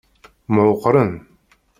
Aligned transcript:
Mεukkren. 0.53 1.11